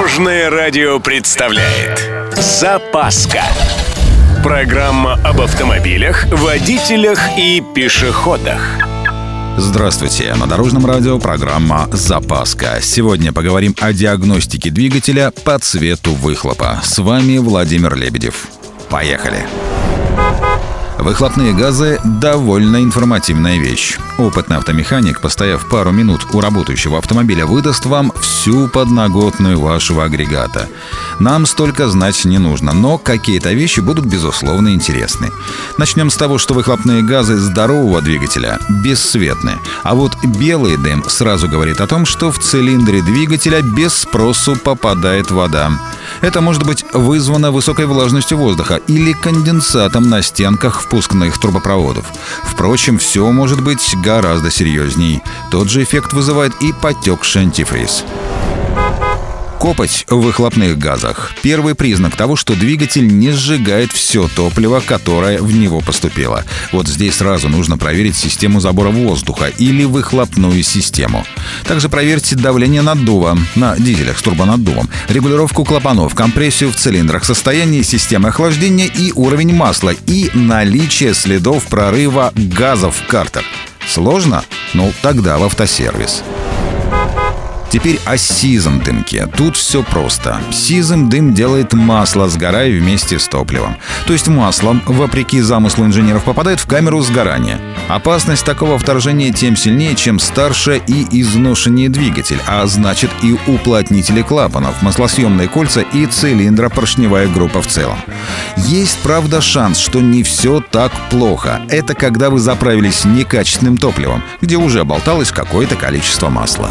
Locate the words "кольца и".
105.46-106.06